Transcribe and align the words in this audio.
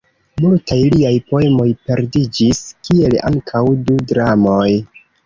Multaj 0.43 0.77
liaj 0.93 1.11
poemoj 1.31 1.67
perdiĝis, 1.89 2.63
kiel 2.89 3.19
ankaŭ 3.29 3.63
du 3.91 3.99
dramoj. 4.15 4.65